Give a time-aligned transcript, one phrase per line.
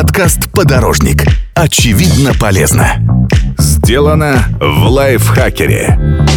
[0.00, 1.24] Подкаст «Подорожник».
[1.54, 3.26] Очевидно полезно.
[3.58, 6.27] Сделано в лайфхакере.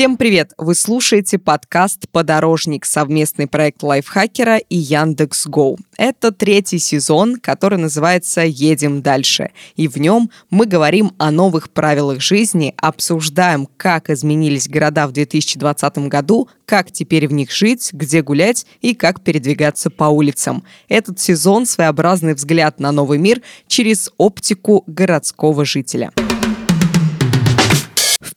[0.00, 0.54] Всем привет!
[0.56, 5.78] Вы слушаете подкаст «Подорожник» совместный проект Лайфхакера и Яндекс.Гоу.
[5.98, 9.50] Это третий сезон, который называется «Едем дальше».
[9.76, 15.98] И в нем мы говорим о новых правилах жизни, обсуждаем, как изменились города в 2020
[16.08, 20.64] году, как теперь в них жить, где гулять и как передвигаться по улицам.
[20.88, 26.10] Этот сезон– своеобразный взгляд на новый мир через оптику городского жителя.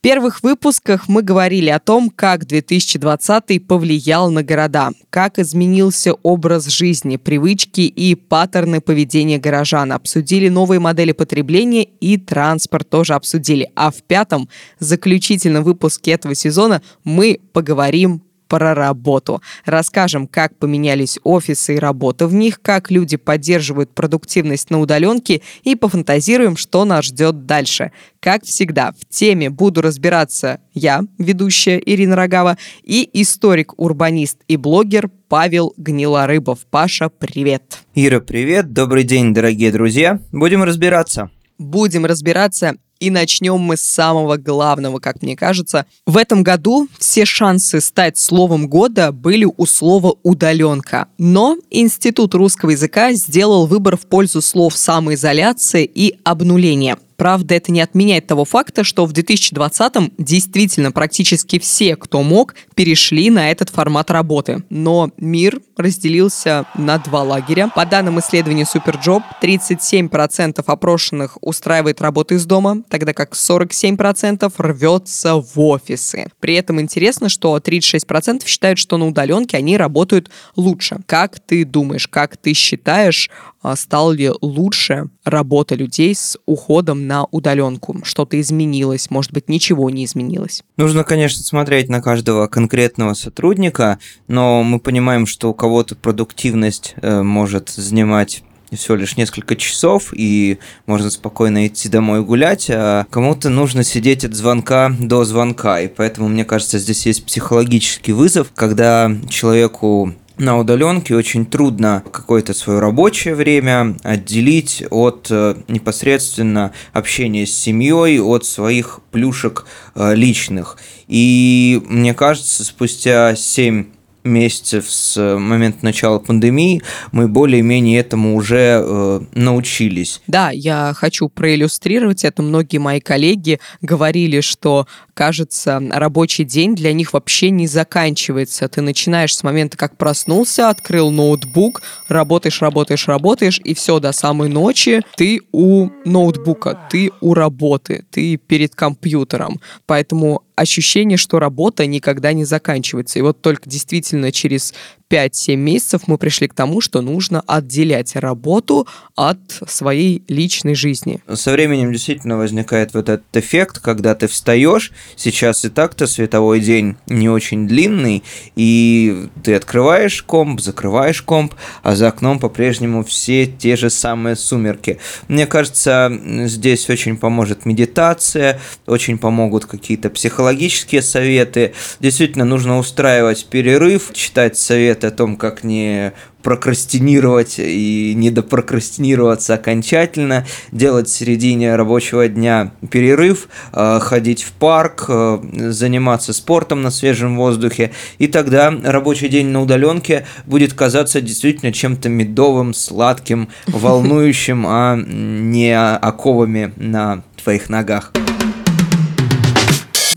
[0.04, 7.16] Первых выпусках мы говорили о том, как 2020 повлиял на города, как изменился образ жизни,
[7.16, 9.94] привычки и паттерны поведения горожан.
[9.94, 13.72] Обсудили новые модели потребления и транспорт тоже обсудили.
[13.76, 18.24] А в пятом, заключительном выпуске этого сезона мы поговорим
[18.54, 19.42] про работу.
[19.66, 25.76] Расскажем, как поменялись офисы и работа в них, как люди поддерживают продуктивность на удаленке и
[25.76, 27.92] пофантазируем, что нас ждет дальше.
[28.20, 35.74] Как всегда, в теме буду разбираться я, ведущая Ирина Рогава, и историк-урбанист и блогер Павел
[35.78, 36.60] Гнилорыбов.
[36.70, 37.80] Паша, привет!
[37.96, 38.72] Ира, привет!
[38.72, 40.20] Добрый день, дорогие друзья!
[40.32, 41.32] Будем разбираться.
[41.58, 45.86] Будем разбираться и начнем мы с самого главного, как мне кажется.
[46.06, 51.08] В этом году все шансы стать словом года были у слова «удаленка».
[51.18, 56.98] Но Институт русского языка сделал выбор в пользу слов «самоизоляция» и «обнуление».
[57.24, 63.30] Правда, это не отменяет того факта, что в 2020-м действительно практически все, кто мог, перешли
[63.30, 64.64] на этот формат работы.
[64.70, 67.70] Но мир разделился на два лагеря.
[67.74, 75.58] По данным исследования Superjob, 37% опрошенных устраивает работу из дома, тогда как 47% рвется в
[75.58, 76.28] офисы.
[76.42, 80.98] При этом интересно, что 36% считают, что на удаленке они работают лучше.
[81.06, 83.30] Как ты думаешь, как ты считаешь,
[83.76, 88.00] стал ли лучше работа людей с уходом на удаленку?
[88.04, 89.10] Что-то изменилось?
[89.10, 90.64] Может быть, ничего не изменилось?
[90.78, 97.22] Нужно, конечно, смотреть на каждого конкретного сотрудника, но мы понимаем, что у кого-то продуктивность э,
[97.22, 98.44] может занимать
[98.76, 104.34] всего лишь несколько часов, и можно спокойно идти домой гулять, а кому-то нужно сидеть от
[104.34, 111.16] звонка до звонка, и поэтому, мне кажется, здесь есть психологический вызов, когда человеку на удаленке
[111.16, 119.00] очень трудно какое-то свое рабочее время отделить от э, непосредственно общения с семьей, от своих
[119.12, 120.78] плюшек э, личных.
[121.08, 123.86] И мне кажется, спустя 7
[124.24, 130.22] месяцев с э, момента начала пандемии мы более-менее этому уже э, научились.
[130.28, 132.42] Да, я хочу проиллюстрировать это.
[132.42, 138.68] Многие мои коллеги говорили, что, кажется, рабочий день для них вообще не заканчивается.
[138.68, 144.50] Ты начинаешь с момента, как проснулся, открыл ноутбук, работаешь, работаешь, работаешь, и все, до самой
[144.50, 149.60] ночи ты у ноутбука, ты у работы, ты перед компьютером.
[149.86, 153.20] Поэтому ощущение, что работа никогда не заканчивается.
[153.20, 154.74] И вот только действительно через
[155.14, 159.38] 5-7 месяцев мы пришли к тому, что нужно отделять работу от
[159.68, 161.20] своей личной жизни.
[161.32, 166.96] Со временем действительно возникает вот этот эффект, когда ты встаешь, сейчас и так-то световой день
[167.06, 168.24] не очень длинный,
[168.56, 171.54] и ты открываешь комп, закрываешь комп,
[171.84, 174.98] а за окном по-прежнему все те же самые сумерки.
[175.28, 176.12] Мне кажется,
[176.46, 181.76] здесь очень поможет медитация, очень помогут какие-то психологические советы.
[182.00, 190.46] Действительно, нужно устраивать перерыв, читать советы о том, как не прокрастинировать и не допрокрастинироваться окончательно,
[190.72, 195.40] делать в середине рабочего дня перерыв, э, ходить в парк, э,
[195.72, 202.10] заниматься спортом на свежем воздухе, и тогда рабочий день на удаленке будет казаться действительно чем-то
[202.10, 208.12] медовым, сладким, волнующим, а не оковами на твоих ногах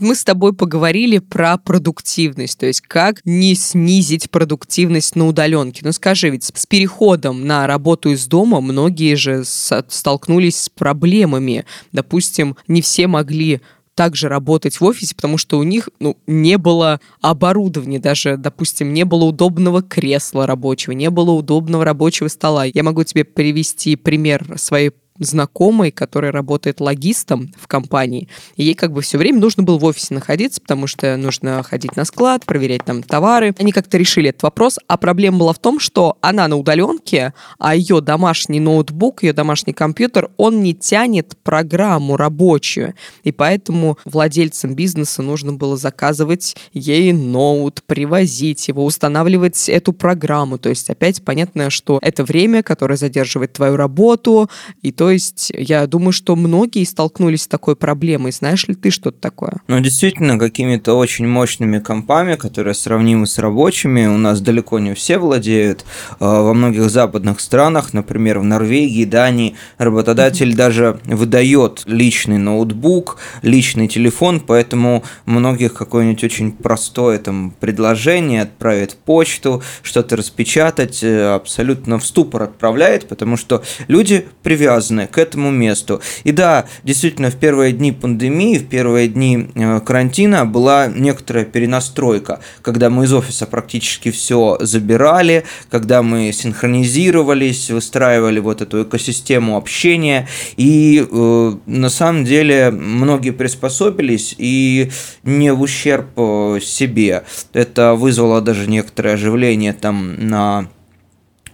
[0.01, 5.81] мы с тобой поговорили про продуктивность, то есть как не снизить продуктивность на удаленке.
[5.83, 11.65] Ну скажи, ведь с переходом на работу из дома многие же столкнулись с проблемами.
[11.91, 13.61] Допустим, не все могли
[13.97, 19.03] также работать в офисе, потому что у них ну, не было оборудования, даже, допустим, не
[19.03, 22.65] было удобного кресла рабочего, не было удобного рабочего стола.
[22.65, 28.27] Я могу тебе привести пример своей знакомой, которая работает логистом в компании.
[28.55, 31.95] И ей как бы все время нужно было в офисе находиться, потому что нужно ходить
[31.95, 33.53] на склад, проверять там товары.
[33.57, 37.75] Они как-то решили этот вопрос, а проблема была в том, что она на удаленке, а
[37.75, 42.93] ее домашний ноутбук, ее домашний компьютер, он не тянет программу рабочую.
[43.23, 50.57] И поэтому владельцам бизнеса нужно было заказывать ей ноут, привозить его, устанавливать эту программу.
[50.57, 54.49] То есть опять понятно, что это время, которое задерживает твою работу.
[54.81, 58.31] И то есть я думаю, что многие столкнулись с такой проблемой.
[58.31, 59.61] Знаешь ли ты что-то такое?
[59.67, 65.17] Ну, действительно, какими-то очень мощными компами, которые сравнимы с рабочими, у нас далеко не все
[65.17, 65.85] владеют.
[66.19, 73.87] А, во многих западных странах, например, в Норвегии, Дании, работодатель даже выдает личный ноутбук, личный
[73.87, 82.05] телефон, поэтому многих какое-нибудь очень простое там предложение отправить почту, что-то распечатать, э, абсолютно в
[82.05, 86.01] ступор отправляет, потому что люди привязаны к этому месту.
[86.23, 92.39] И да, действительно, в первые дни пандемии, в первые дни э, карантина была некоторая перенастройка,
[92.63, 100.27] когда мы из офиса практически все забирали, когда мы синхронизировались, выстраивали вот эту экосистему общения,
[100.55, 104.89] и э, на самом деле многие приспособились, и
[105.23, 107.23] не в ущерб э, себе.
[107.53, 110.69] Это вызвало даже некоторое оживление там на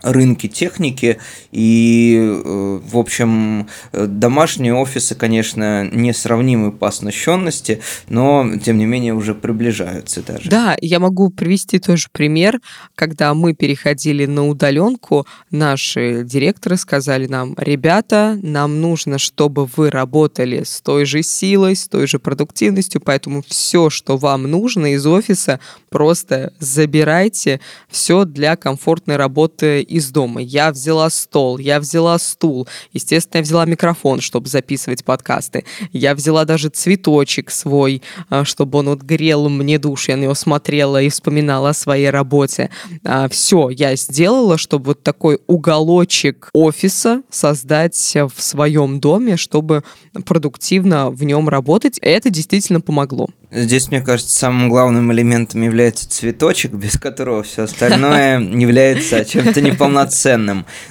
[0.03, 1.17] рынке техники.
[1.51, 9.33] И, э, в общем, домашние офисы, конечно, несравнимы по оснащенности, но, тем не менее, уже
[9.33, 10.50] приближаются даже.
[10.50, 12.59] Да, я могу привести тоже пример,
[12.95, 20.63] когда мы переходили на удаленку, наши директоры сказали нам, ребята, нам нужно, чтобы вы работали
[20.63, 25.59] с той же силой, с той же продуктивностью, поэтому все, что вам нужно из офиса,
[25.89, 27.59] просто забирайте
[27.89, 30.41] все для комфортной работы из дома.
[30.41, 32.67] Я взяла стол, я взяла стул.
[32.93, 35.65] Естественно, я взяла микрофон, чтобы записывать подкасты.
[35.91, 40.11] Я взяла даже цветочек свой, а, чтобы он вот грел мне душу.
[40.11, 42.71] Я на него смотрела и вспоминала о своей работе.
[43.03, 49.83] А, Все, я сделала, чтобы вот такой уголочек офиса создать в своем доме, чтобы
[50.25, 51.99] продуктивно в нем работать.
[52.01, 53.27] Это действительно помогло.
[53.55, 59.73] Здесь, мне кажется, самым главным элементом является цветочек, без которого все остальное является чем-то неполноценным.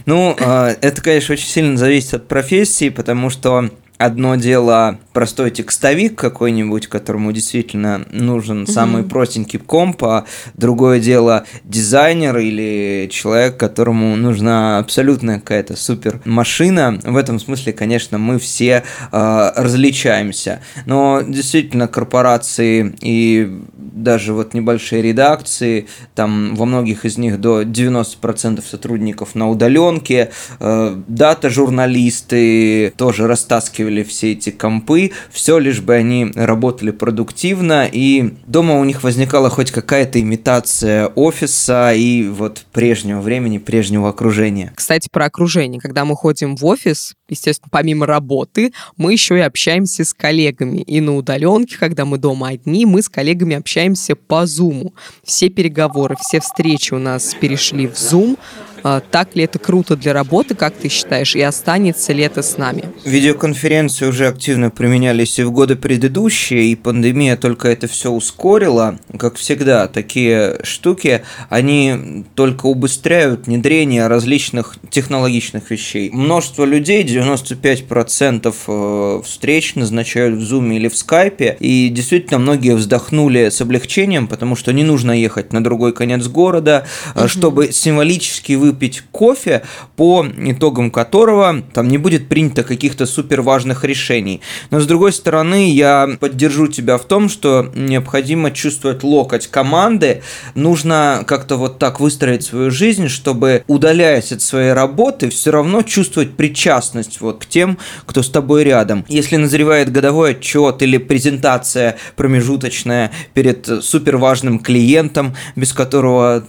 [0.07, 3.71] Ну, а, это, конечно, очень сильно зависит от профессии, потому что
[4.05, 8.71] одно дело простой текстовик какой-нибудь, которому действительно нужен mm-hmm.
[8.71, 16.99] самый простенький комп, а другое дело дизайнер или человек, которому нужна абсолютная какая-то супер машина.
[17.03, 18.83] В этом смысле, конечно, мы все
[19.13, 20.61] э, различаемся.
[20.87, 28.63] Но действительно корпорации и даже вот небольшие редакции, там во многих из них до 90%
[28.69, 36.91] сотрудников на удаленке, э, дата-журналисты тоже растаскивали все эти компы, все лишь бы они работали
[36.91, 44.09] продуктивно, и дома у них возникала хоть какая-то имитация офиса и вот прежнего времени, прежнего
[44.09, 44.73] окружения.
[44.75, 45.81] Кстати, про окружение.
[45.81, 50.79] Когда мы ходим в офис, естественно, помимо работы, мы еще и общаемся с коллегами.
[50.79, 54.93] И на удаленке, когда мы дома одни, мы с коллегами общаемся по Zoom.
[55.25, 58.39] Все переговоры, все встречи у нас перешли в Zoom.
[58.83, 62.57] А, так ли это круто для работы, как ты считаешь, и останется ли это с
[62.59, 62.85] нами?
[63.05, 68.99] Видеоконференции уже активно применялись и в годы предыдущие, и пандемия только это все ускорила.
[69.19, 76.11] Как всегда, такие штуки, они только убыстряют внедрение различных технологичных вещей.
[76.11, 83.49] Множество людей, 95% э, встреч назначают в Zoom или в Skype, и действительно многие вздохнули
[83.49, 87.29] с облегчением, потому что не нужно ехать на другой конец города, угу.
[87.29, 89.63] чтобы символически вы выпить кофе,
[89.97, 94.41] по итогам которого там не будет принято каких-то супер важных решений.
[94.71, 100.23] Но с другой стороны, я поддержу тебя в том, что необходимо чувствовать локоть команды,
[100.55, 106.35] нужно как-то вот так выстроить свою жизнь, чтобы, удаляясь от своей работы, все равно чувствовать
[106.35, 109.05] причастность вот к тем, кто с тобой рядом.
[109.09, 116.43] Если назревает годовой отчет или презентация промежуточная перед супер важным клиентом, без которого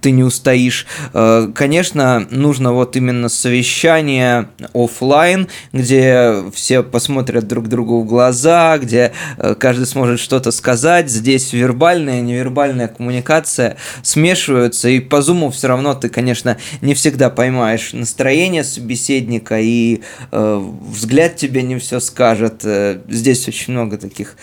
[0.00, 7.68] ты не устоишь, конечно, э, конечно, нужно вот именно совещание офлайн, где все посмотрят друг
[7.68, 11.08] другу в глаза, где э, каждый сможет что-то сказать.
[11.08, 17.30] Здесь вербальная и невербальная коммуникация смешиваются, и по зуму все равно ты, конечно, не всегда
[17.30, 20.00] поймаешь настроение собеседника, и
[20.32, 22.62] э, взгляд тебе не все скажет.
[22.64, 24.34] Э, здесь очень много таких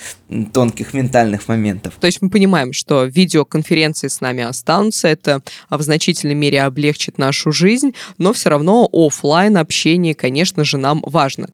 [0.54, 1.96] тонких ментальных моментов.
[2.00, 7.52] То есть мы понимаем, что видеоконференции с нами останутся, это в значительной мере облегчит нашу
[7.52, 11.48] жизнь, но все равно офлайн общение, конечно же, нам важно.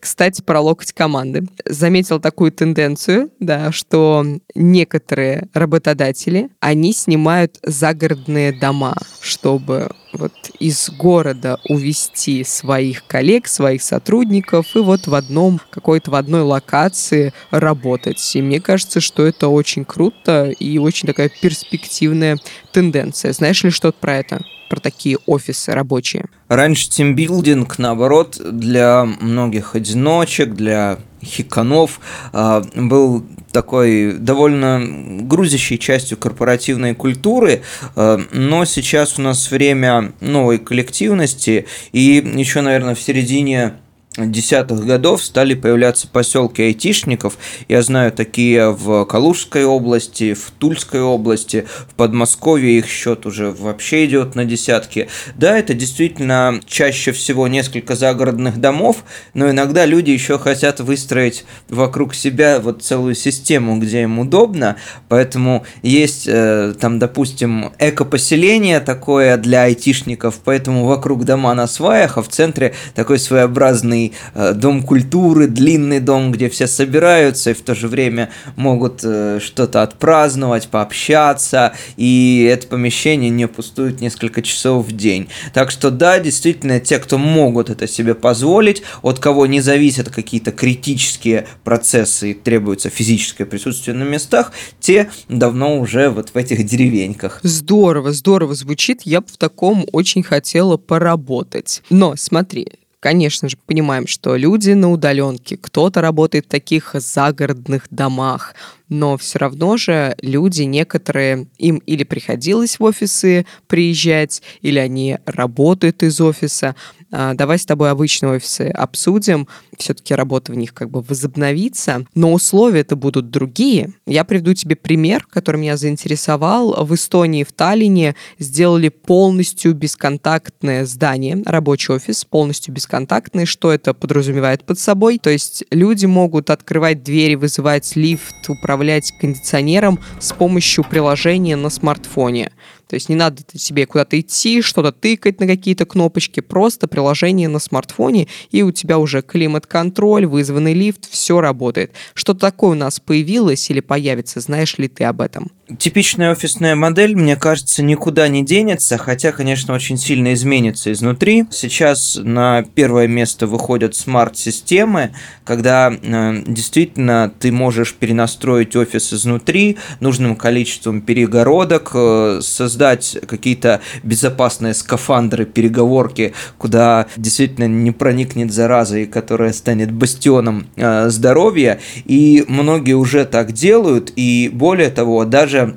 [0.00, 1.46] Кстати, про локоть команды.
[1.64, 11.58] Заметил такую тенденцию, да, что некоторые работодатели, они снимают загородные дома, чтобы вот из города
[11.68, 18.34] увести своих коллег, своих сотрудников и вот в одном, какой-то в одной локации работать.
[18.34, 22.38] И мне кажется, что это очень круто и очень такая перспективная
[22.72, 23.32] тенденция.
[23.32, 24.42] Знаешь ли что-то про это?
[24.68, 26.26] Про такие офисы рабочие?
[26.48, 32.00] Раньше тимбилдинг, наоборот, для многих одиночек, для хиканов
[32.32, 34.82] а, был такой довольно
[35.22, 37.62] грузящей частью корпоративной культуры,
[37.94, 43.74] а, но сейчас у нас время новой коллективности, и еще, наверное, в середине
[44.16, 47.38] десятых годов стали появляться поселки айтишников.
[47.68, 54.04] Я знаю такие в Калужской области, в Тульской области, в Подмосковье их счет уже вообще
[54.04, 55.08] идет на десятки.
[55.36, 62.14] Да, это действительно чаще всего несколько загородных домов, но иногда люди еще хотят выстроить вокруг
[62.14, 64.76] себя вот целую систему, где им удобно,
[65.08, 72.22] поэтому есть э, там, допустим, эко-поселение такое для айтишников, поэтому вокруг дома на сваях, а
[72.22, 77.62] в центре такой своеобразный длинный э, дом культуры, длинный дом, где все собираются и в
[77.62, 84.86] то же время могут э, что-то отпраздновать, пообщаться, и это помещение не пустует несколько часов
[84.86, 85.28] в день.
[85.52, 90.52] Так что да, действительно, те, кто могут это себе позволить, от кого не зависят какие-то
[90.52, 97.40] критические процессы и требуется физическое присутствие на местах, те давно уже вот в этих деревеньках.
[97.42, 99.02] Здорово, здорово звучит.
[99.04, 101.82] Я бы в таком очень хотела поработать.
[101.90, 102.66] Но смотри,
[103.02, 108.54] конечно же, понимаем, что люди на удаленке, кто-то работает в таких загородных домах,
[108.92, 116.02] но все равно же люди некоторые, им или приходилось в офисы приезжать, или они работают
[116.02, 116.76] из офиса.
[117.10, 119.48] А, давай с тобой обычные офисы обсудим.
[119.78, 123.94] Все-таки работа в них как бы возобновится, но условия это будут другие.
[124.06, 126.84] Я приведу тебе пример, который меня заинтересовал.
[126.84, 133.46] В Эстонии, в Таллине сделали полностью бесконтактное здание, рабочий офис, полностью бесконтактный.
[133.46, 135.18] Что это подразумевает под собой?
[135.18, 141.70] То есть люди могут открывать двери, вызывать лифт, управлять управлять кондиционером с помощью приложения на
[141.70, 142.50] смартфоне.
[142.92, 147.58] То есть не надо тебе куда-то идти, что-то тыкать на какие-то кнопочки, просто приложение на
[147.58, 151.92] смартфоне, и у тебя уже климат-контроль, вызванный лифт, все работает.
[152.12, 155.50] Что такое у нас появилось или появится, знаешь ли ты об этом?
[155.78, 161.46] Типичная офисная модель, мне кажется, никуда не денется, хотя, конечно, очень сильно изменится изнутри.
[161.50, 170.36] Сейчас на первое место выходят смарт-системы, когда э, действительно ты можешь перенастроить офис изнутри нужным
[170.36, 179.06] количеством перегородок, э, создать создать какие-то безопасные скафандры, переговорки, куда действительно не проникнет зараза и
[179.06, 181.78] которая станет бастионом э, здоровья.
[182.06, 185.76] И многие уже так делают, и более того, даже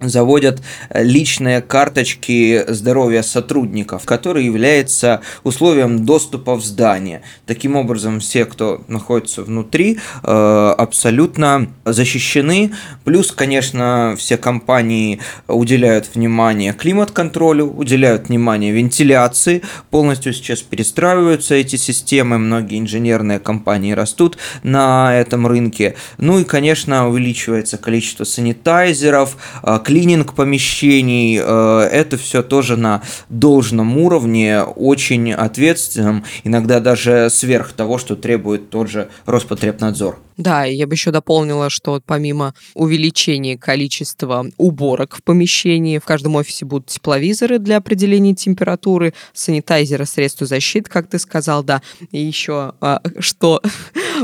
[0.00, 7.22] заводят э, личные карточки здоровья сотрудников, которые является условием доступа в здание.
[7.46, 12.72] Таким образом, все, кто находится внутри, э, абсолютно защищены.
[13.04, 22.38] Плюс, конечно, все компании уделяют внимание климат-контролю, уделяют внимание вентиляции, полностью сейчас перестраиваются эти системы,
[22.38, 25.96] многие инженерные компании растут на этом рынке.
[26.18, 33.96] Ну и, конечно, увеличивается количество санитайзеров, э, клининг помещений, э, это все тоже на должном
[33.96, 40.18] уровне, очень ответственном, иногда даже сверх того, что требует тот же Роспотребнадзор.
[40.36, 46.64] Да, я бы еще дополнила, что помимо увеличения количества уборок в помещении, в каждом офисе
[46.64, 51.82] будут тепловизоры для определения температуры, санитайзеры, средства защиты, как ты сказал, да.
[52.12, 53.60] И еще, а, что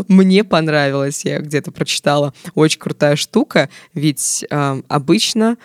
[0.09, 5.57] мне понравилось, я где-то прочитала, очень крутая штука, ведь а, обычно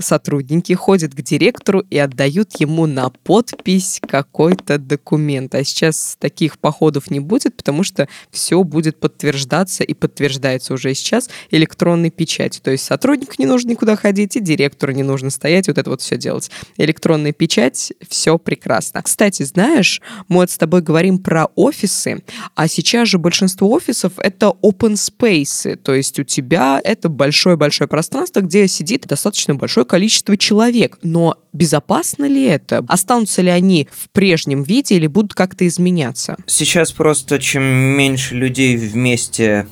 [0.00, 5.54] сотрудники ходят к директору и отдают ему на подпись какой-то документ.
[5.54, 11.30] А сейчас таких походов не будет, потому что все будет подтверждаться и подтверждается уже сейчас
[11.50, 12.62] электронной печатью.
[12.62, 16.00] То есть сотруднику не нужно никуда ходить, и директору не нужно стоять, вот это вот
[16.00, 16.50] все делать.
[16.76, 19.02] Электронная печать, все прекрасно.
[19.02, 22.22] Кстати, знаешь, мы вот с тобой говорим про офисы,
[22.54, 28.40] а сейчас же большинство офисов это open space, то есть у тебя это большое-большое пространство,
[28.40, 30.98] где сидит достаточно большое количество человек.
[31.02, 32.84] Но безопасно ли это?
[32.86, 36.36] Останутся ли они в прежнем виде или будут как-то изменяться?
[36.46, 39.66] Сейчас просто чем меньше людей вместе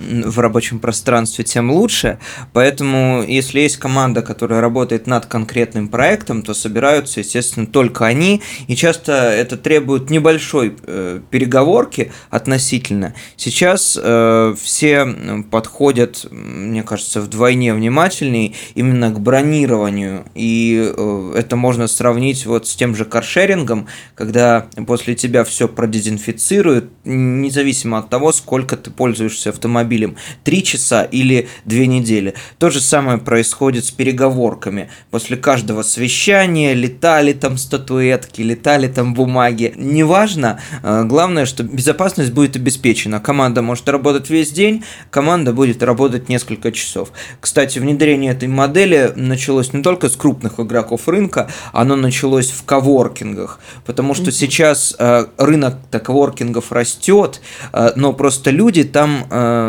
[0.00, 2.18] в рабочем пространстве, тем лучше.
[2.52, 8.42] Поэтому, если есть команда, которая работает над конкретным проектом, то собираются, естественно, только они.
[8.66, 13.14] И часто это требует небольшой э, переговорки относительно.
[13.36, 15.06] Сейчас э, все
[15.52, 20.24] подходят, мне кажется, вдвойне внимательнее именно к бронированию.
[20.36, 26.90] И э, это можно сравнить вот с тем же каршерингом, когда после тебя все продезинфицируют,
[27.04, 30.14] независимо от того, сколько ты пользуешься автомобилем,
[30.44, 32.34] три часа или две недели.
[32.58, 34.90] То же самое происходит с переговорками.
[35.10, 39.74] После каждого совещания летали там статуэтки, летали там бумаги.
[39.76, 43.18] Неважно, э, главное, что безопасность будет обеспечена.
[43.18, 47.10] Команда может работать весь день, команда будет работать несколько часов.
[47.40, 53.60] Кстати, внедрение этой модели началось не только с крупных игроков рынка, оно началось в коворкингах,
[53.84, 57.40] потому что сейчас э, рынок коворкингов растет,
[57.72, 59.26] э, но просто люди там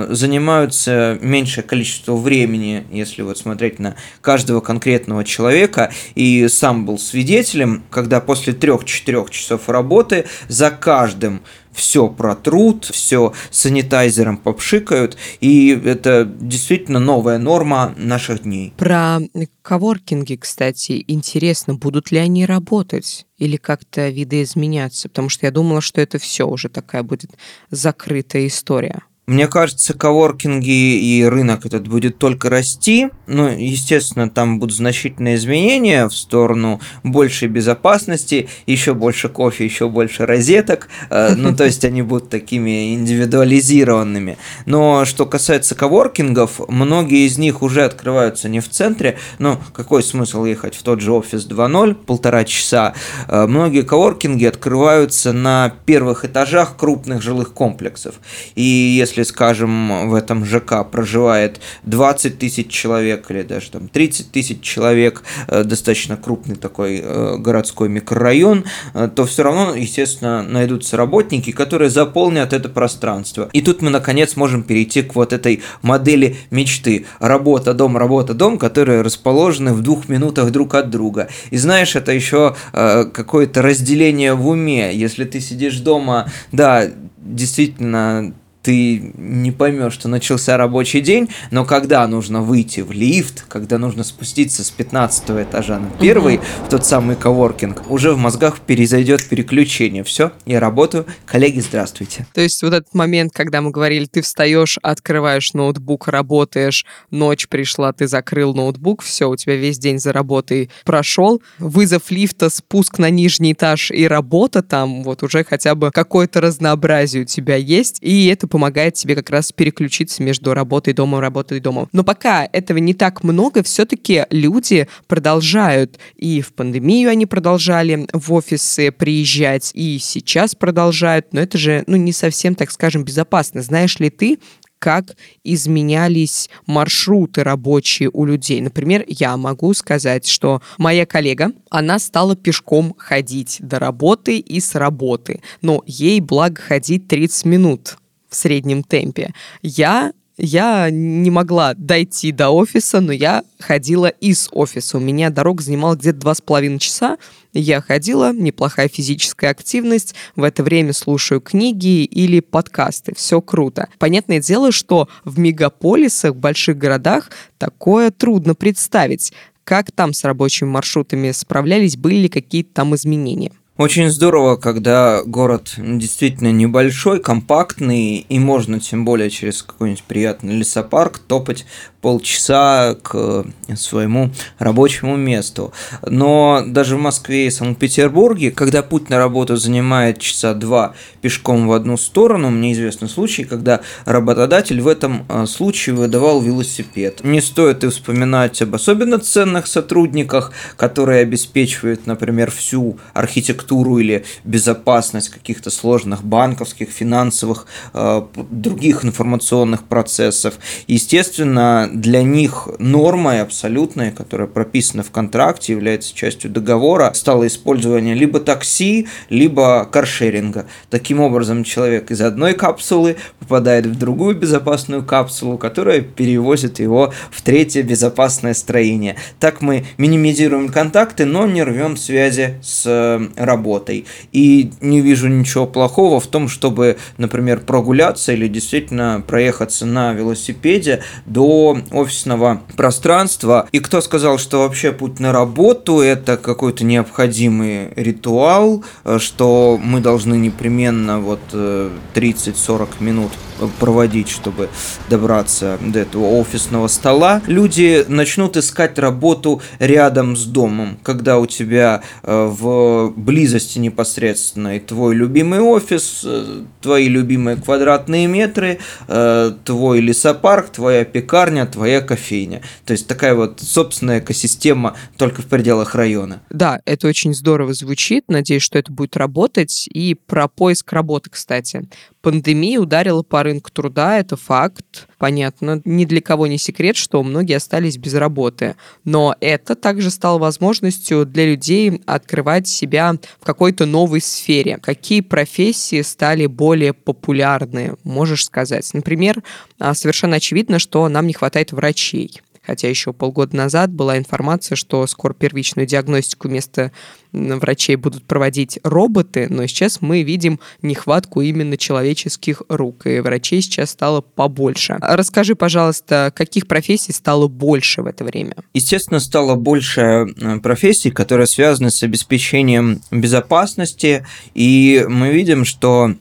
[0.10, 7.84] занимаются меньшее количество времени, если вот смотреть на каждого конкретного человека, и сам был свидетелем,
[7.90, 11.42] когда после трех-четырех часов работы за каждым
[11.78, 18.74] все протрут, все санитайзером попшикают, и это действительно новая норма наших дней.
[18.78, 19.20] Про
[19.62, 26.02] коворкинги, кстати, интересно, будут ли они работать или как-то видоизменяться, потому что я думала, что
[26.02, 27.32] это все уже такая будет
[27.70, 29.04] закрытая история.
[29.30, 33.10] Мне кажется, коворкинги и рынок этот будет только расти.
[33.26, 40.26] Ну, естественно, там будут значительные изменения в сторону большей безопасности, еще больше кофе, еще больше
[40.26, 40.88] розеток.
[41.10, 44.38] Э, ну, то есть они будут такими индивидуализированными.
[44.66, 49.18] Но что касается коворкингов, многие из них уже открываются не в центре.
[49.40, 52.94] Ну, какой смысл ехать в тот же офис 2.0, полтора часа?
[53.28, 58.16] Э, многие коворкинги открываются на первых этажах крупных жилых комплексов.
[58.56, 64.32] И если если, скажем, в этом ЖК проживает 20 тысяч человек или даже там 30
[64.32, 70.98] тысяч человек, э, достаточно крупный такой э, городской микрорайон, э, то все равно, естественно, найдутся
[70.98, 73.50] работники, которые заполнят это пространство.
[73.54, 77.06] И тут мы, наконец, можем перейти к вот этой модели мечты.
[77.20, 81.28] Работа, дом, работа, дом, которые расположены в двух минутах друг от друга.
[81.50, 84.94] И знаешь, это еще какое-то разделение в уме.
[84.94, 86.86] Если ты сидишь дома, да,
[87.18, 88.34] действительно,
[88.68, 94.04] ты не поймешь, что начался рабочий день, но когда нужно выйти в лифт, когда нужно
[94.04, 96.46] спуститься с 15 этажа на первый, угу.
[96.66, 100.04] в тот самый коворкинг, уже в мозгах перезайдет переключение.
[100.04, 101.06] Все, я работаю.
[101.26, 102.28] Коллеги, здравствуйте.
[102.34, 107.94] То есть вот этот момент, когда мы говорили, ты встаешь, открываешь ноутбук, работаешь, ночь пришла,
[107.94, 113.10] ты закрыл ноутбук, все, у тебя весь день за работой прошел, вызов лифта, спуск на
[113.10, 118.28] нижний этаж и работа там, вот уже хотя бы какое-то разнообразие у тебя есть, и
[118.28, 121.88] это помогает тебе как раз переключиться между работой, домом, работой, домом.
[121.92, 128.34] Но пока этого не так много, все-таки люди продолжают, и в пандемию они продолжали в
[128.34, 133.62] офисы приезжать, и сейчас продолжают, но это же, ну, не совсем, так скажем, безопасно.
[133.62, 134.40] Знаешь ли ты,
[134.80, 138.62] как изменялись маршруты рабочие у людей.
[138.62, 144.76] Например, я могу сказать, что моя коллега, она стала пешком ходить до работы и с
[144.76, 145.42] работы.
[145.62, 147.98] Но ей благо ходить 30 минут
[148.30, 149.34] в среднем темпе.
[149.62, 154.98] Я я не могла дойти до офиса, но я ходила из офиса.
[154.98, 157.18] У меня дорога занимала где-то два с половиной часа.
[157.54, 160.14] Я ходила, неплохая физическая активность.
[160.36, 163.16] В это время слушаю книги или подкасты.
[163.16, 163.90] Все круто.
[163.98, 169.34] Понятное дело, что в мегаполисах, в больших городах такое трудно представить.
[169.64, 173.52] Как там с рабочими маршрутами справлялись, были ли какие-то там изменения?
[173.78, 181.20] Очень здорово, когда город действительно небольшой, компактный, и можно тем более через какой-нибудь приятный лесопарк
[181.20, 181.68] топать
[182.02, 185.74] полчаса к своему рабочему месту.
[186.02, 191.74] Но даже в Москве и Санкт-Петербурге, когда путь на работу занимает часа два пешком в
[191.74, 197.24] одну сторону, мне известны случаи, когда работодатель в этом а, случае выдавал велосипед.
[197.24, 204.24] Не стоит и вспоминать об особенно ценных сотрудниках, которые обеспечивают, например, всю архитектуру архитектуру или
[204.44, 210.56] безопасность каких-то сложных банковских, финансовых, э, других информационных процессов.
[210.88, 218.40] Естественно, для них нормой абсолютной, которая прописана в контракте, является частью договора, стало использование либо
[218.40, 220.66] такси, либо каршеринга.
[220.90, 227.42] Таким образом, человек из одной капсулы попадает в другую безопасную капсулу, которая перевозит его в
[227.42, 229.16] третье безопасное строение.
[229.40, 234.06] Так мы минимизируем контакты, но не рвем связи с э, работой.
[234.32, 241.02] И не вижу ничего плохого в том, чтобы, например, прогуляться или действительно проехаться на велосипеде
[241.26, 243.68] до офисного пространства.
[243.72, 250.00] И кто сказал, что вообще путь на работу это какой-то необходимый ритуал, э, что мы
[250.00, 253.32] должны непременно вот 30-40 э, минут
[253.80, 254.70] проводить, чтобы
[255.10, 257.42] добраться до этого офисного стола.
[257.48, 264.80] Люди начнут искать работу рядом с домом, когда у тебя э, в близости непосредственно и
[264.80, 272.62] твой любимый офис, э, твои любимые квадратные метры, э, твой лесопарк, твоя пекарня, твоя кофейня.
[272.86, 276.42] То есть такая вот собственная экосистема только в пределах района.
[276.50, 278.26] Да, это очень здорово звучит.
[278.28, 279.88] Надеюсь, что это будет работать.
[279.92, 281.88] И про поиск работы, кстати.
[282.28, 285.08] Пандемия ударила по рынку труда, это факт.
[285.18, 288.76] Понятно, ни для кого не секрет, что многие остались без работы.
[289.06, 294.78] Но это также стало возможностью для людей открывать себя в какой-то новой сфере.
[294.78, 298.94] Какие профессии стали более популярны, можешь сказать?
[298.94, 299.42] Например,
[299.80, 305.08] а, совершенно очевидно, что нам не хватает врачей хотя еще полгода назад была информация, что
[305.08, 306.92] скоро первичную диагностику вместо
[307.32, 313.92] врачей будут проводить роботы, но сейчас мы видим нехватку именно человеческих рук, и врачей сейчас
[313.92, 314.98] стало побольше.
[315.00, 318.56] Расскажи, пожалуйста, каких профессий стало больше в это время?
[318.74, 326.14] Естественно, стало больше э, профессий, которые связаны с обеспечением безопасности, и мы видим, что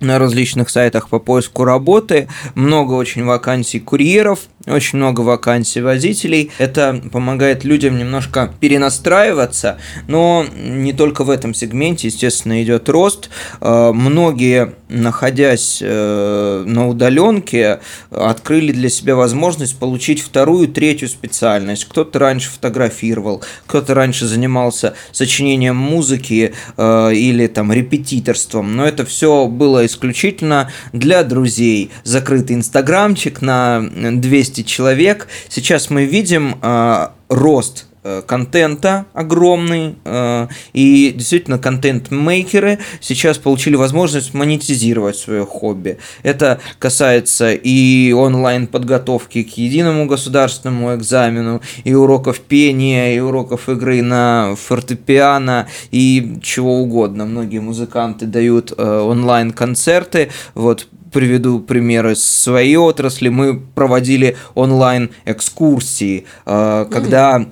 [0.00, 6.50] на различных сайтах по поиску работы, много очень вакансий курьеров, очень много вакансий водителей.
[6.58, 13.30] Это помогает людям немножко перенастраиваться, но не только в этом сегменте, естественно, идет рост.
[13.60, 21.84] Э, многие, находясь э, на удаленке, открыли для себя возможность получить вторую, третью специальность.
[21.84, 29.46] Кто-то раньше фотографировал, кто-то раньше занимался сочинением музыки э, или там репетиторством, но это все
[29.46, 31.90] было исключительно для друзей.
[32.02, 35.28] Закрытый инстаграмчик на 200 человек.
[35.48, 44.32] Сейчас мы видим э, рост Э, контента огромный, э, и действительно контент-мейкеры сейчас получили возможность
[44.32, 45.98] монетизировать свое хобби.
[46.22, 54.54] Это касается и онлайн-подготовки к единому государственному экзамену, и уроков пения, и уроков игры на
[54.54, 57.24] фортепиано, и чего угодно.
[57.24, 63.28] Многие музыканты дают э, онлайн-концерты, вот приведу примеры своей отрасли.
[63.28, 67.44] Мы проводили онлайн-экскурсии, когда Э,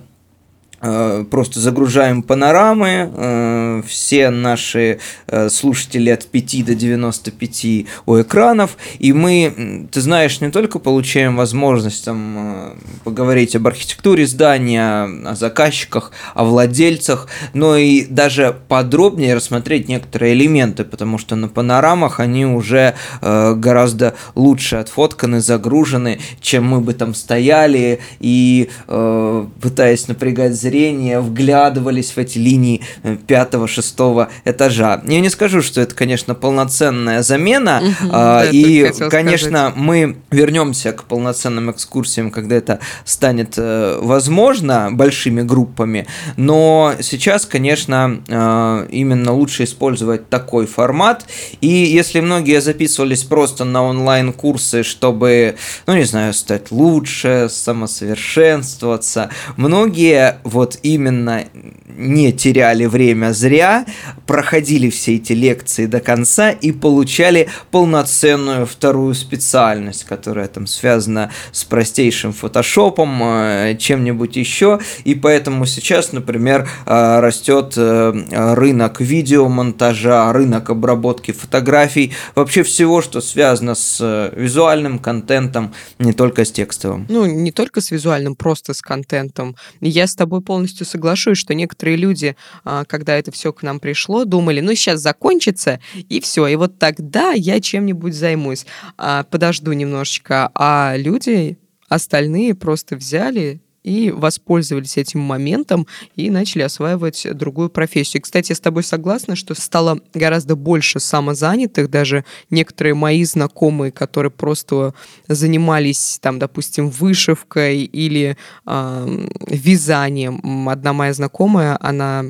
[1.31, 9.13] просто загружаем панорамы, э, все наши э, слушатели от 5 до 95 у экранов, и
[9.13, 16.45] мы, ты знаешь, не только получаем возможность там поговорить об архитектуре здания, о заказчиках, о
[16.45, 24.15] владельцах, но и даже подробнее рассмотреть некоторые элементы, потому что на панорамах они уже гораздо
[24.35, 32.19] лучше отфотканы, загружены, чем мы бы там стояли и пытаясь напрягать зрение зрения вглядывались в
[32.19, 35.01] эти линии э, пятого-шестого этажа.
[35.07, 39.77] Я не скажу, что это, конечно, полноценная замена, угу, а, и, конечно, сказать.
[39.77, 48.21] мы вернемся к полноценным экскурсиям, когда это станет э, возможно большими группами, но сейчас, конечно,
[48.27, 51.25] э, именно лучше использовать такой формат,
[51.61, 55.55] и если многие записывались просто на онлайн-курсы, чтобы,
[55.87, 61.45] ну, не знаю, стать лучше, самосовершенствоваться, многие вот вот именно
[61.87, 63.85] не теряли время зря,
[64.27, 71.65] проходили все эти лекции до конца и получали полноценную вторую специальность, которая там связана с
[71.65, 74.81] простейшим фотошопом, э, чем-нибудь еще.
[75.05, 83.21] И поэтому сейчас, например, э, растет э, рынок видеомонтажа, рынок обработки фотографий, вообще всего, что
[83.21, 87.07] связано с визуальным контентом, не только с текстовым.
[87.09, 89.57] Ну, не только с визуальным, просто с контентом.
[89.81, 94.25] Я с тобой полностью соглашусь, что некоторые люди, а, когда это все к нам пришло,
[94.25, 98.67] думали, ну сейчас закончится, и все, и вот тогда я чем-нибудь займусь.
[98.97, 100.51] А, подожду немножечко.
[100.55, 101.59] А люди
[101.89, 108.23] остальные просто взяли и воспользовались этим моментом и начали осваивать другую профессию.
[108.23, 114.33] Кстати, я с тобой согласна, что стало гораздо больше самозанятых, даже некоторые мои знакомые, которые
[114.33, 114.95] просто
[115.29, 120.69] занимались, там, допустим, вышивкой или э, вязанием.
[120.69, 122.25] Одна моя знакомая, она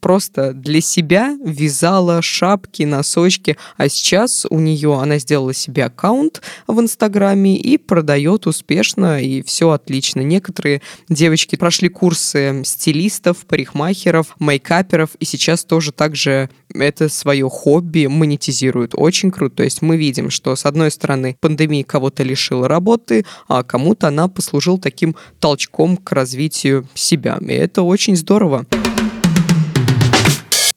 [0.00, 6.80] просто для себя вязала шапки, носочки, а сейчас у нее она сделала себе аккаунт в
[6.80, 10.20] Инстаграме и продает успешно, и все отлично.
[10.20, 18.92] Некоторые девочки прошли курсы стилистов, парикмахеров, мейкаперов, и сейчас тоже также это свое хобби монетизируют.
[18.94, 19.56] Очень круто.
[19.56, 24.28] То есть мы видим, что с одной стороны пандемия кого-то лишила работы, а кому-то она
[24.28, 27.38] послужила таким толчком к развитию себя.
[27.40, 28.66] И это очень здорово.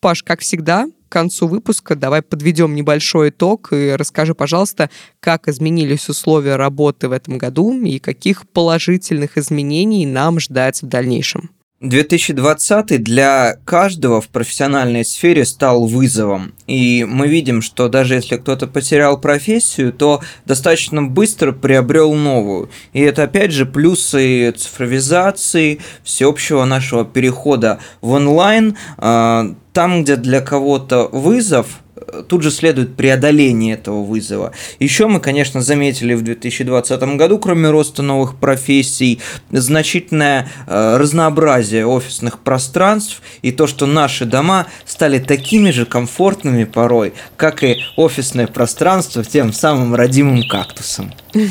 [0.01, 6.09] Паш, как всегда, к концу выпуска давай подведем небольшой итог и расскажи, пожалуйста, как изменились
[6.09, 11.51] условия работы в этом году и каких положительных изменений нам ждать в дальнейшем.
[11.81, 16.53] 2020 для каждого в профессиональной сфере стал вызовом.
[16.67, 22.69] И мы видим, что даже если кто-то потерял профессию, то достаточно быстро приобрел новую.
[22.93, 28.77] И это опять же плюсы цифровизации, всеобщего нашего перехода в онлайн.
[28.97, 31.79] А, там, где для кого-то вызов,
[32.27, 34.53] тут же следует преодоление этого вызова.
[34.79, 39.19] Еще мы, конечно, заметили в 2020 году, кроме роста новых профессий,
[39.51, 47.13] значительное э, разнообразие офисных пространств и то, что наши дома стали такими же комфортными порой,
[47.37, 51.11] как и офисное пространство тем самым родимым кактусом.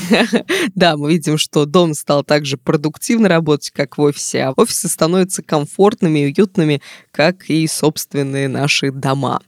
[0.75, 5.43] Да, мы видим, что дом стал также продуктивно работать, как в офисе, а офисы становятся
[5.43, 9.41] комфортными и уютными, как и собственные наши дома.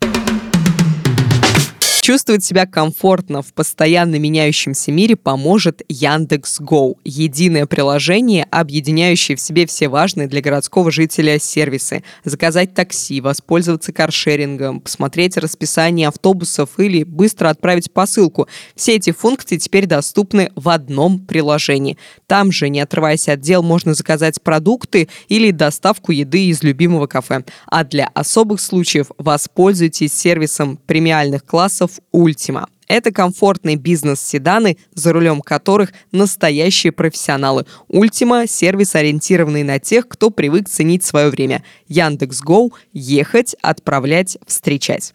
[2.02, 9.66] Чувствовать себя комфортно в постоянно меняющемся мире поможет Яндекс Go– единое приложение, объединяющее в себе
[9.68, 12.02] все важные для городского жителя сервисы.
[12.24, 18.48] Заказать такси, воспользоваться каршерингом, посмотреть расписание автобусов или быстро отправить посылку.
[18.74, 21.98] Все эти функции теперь доступны в одном приложении.
[22.26, 27.44] Там же, не отрываясь от дел, можно заказать продукты или доставку еды из любимого кафе.
[27.68, 32.66] А для особых случаев воспользуйтесь сервисом премиальных классов Ultima.
[32.88, 37.64] Это комфортные бизнес-седаны, за рулем которых настоящие профессионалы.
[37.88, 41.64] Ultima– сервис, ориентированный на тех, кто привык ценить свое время.
[41.88, 45.12] Яндекс.Гоу– ехать, отправлять, встречать.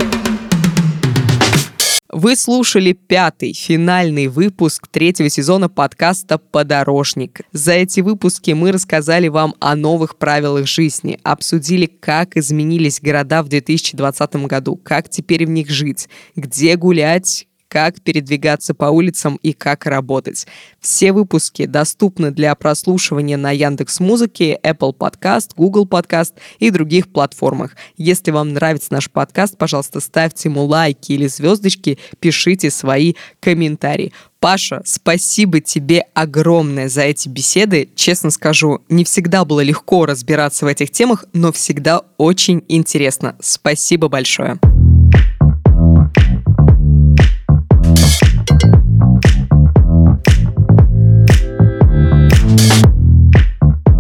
[2.10, 7.42] Вы слушали пятый, финальный выпуск третьего сезона подкаста «Подорожник».
[7.52, 13.50] За эти выпуски мы рассказали вам о новых правилах жизни, обсудили, как изменились города в
[13.50, 17.46] 2020 году, как теперь в них жить, где гулять,
[17.78, 20.48] как передвигаться по улицам и как работать.
[20.80, 27.76] Все выпуски доступны для прослушивания на Яндекс Музыке, Apple Podcast, Google Podcast и других платформах.
[27.96, 34.12] Если вам нравится наш подкаст, пожалуйста, ставьте ему лайки или звездочки, пишите свои комментарии.
[34.40, 37.90] Паша, спасибо тебе огромное за эти беседы.
[37.94, 43.36] Честно скажу, не всегда было легко разбираться в этих темах, но всегда очень интересно.
[43.40, 44.60] Спасибо большое.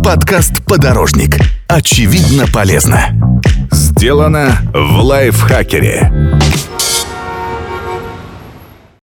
[0.08, 1.38] Подкаст «Подорожник».
[1.68, 3.10] Очевидно полезно.
[3.74, 6.10] Сделано в лайфхакере.